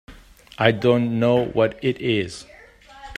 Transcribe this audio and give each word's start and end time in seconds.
I 0.57 0.71
don't 0.71 1.19
know 1.19 1.45
what 1.45 1.77
it 1.83 2.01
is. 2.01 2.47